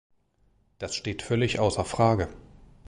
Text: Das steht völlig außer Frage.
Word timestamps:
Das 0.79 0.95
steht 0.95 1.21
völlig 1.21 1.59
außer 1.59 1.85
Frage. 1.85 2.27